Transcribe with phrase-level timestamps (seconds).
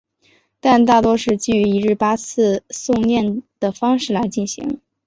[0.59, 4.81] 但大多是基于一日八次诵念的方式来进行。